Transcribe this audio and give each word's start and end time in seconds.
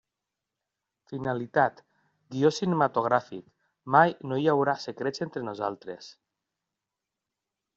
Finalitat: 1.11 1.83
guió 2.35 2.51
cinematogràfic 2.59 3.43
Mai 3.97 4.15
no 4.31 4.41
hi 4.45 4.49
haurà 4.55 4.75
secrets 4.87 5.27
entre 5.27 5.45
nosaltres. 5.51 6.09